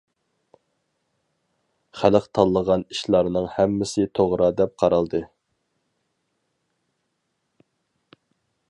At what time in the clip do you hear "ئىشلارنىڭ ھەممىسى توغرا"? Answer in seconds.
2.95-4.49